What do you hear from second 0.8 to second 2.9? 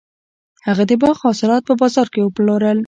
د باغ حاصلات په بازار کې وپلورل.